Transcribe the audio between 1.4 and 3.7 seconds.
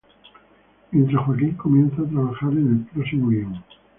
comienza a trabajar en el próximo guion.